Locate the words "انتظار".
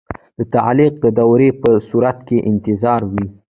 2.49-3.01